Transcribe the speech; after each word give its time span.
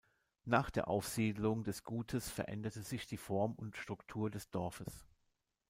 Nach 0.45 0.71
der 0.71 0.87
Aufsiedlung 0.87 1.63
des 1.63 1.83
Gutes 1.83 2.27
veränderte 2.27 2.81
sich 2.81 3.05
die 3.05 3.17
Form 3.17 3.53
und 3.53 3.77
Struktur 3.77 4.31
des 4.31 4.49
Dorfes. 4.49 5.05